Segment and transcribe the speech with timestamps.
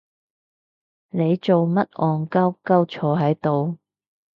[1.11, 2.57] 你做乜戇居
[2.93, 3.77] 居坐係度？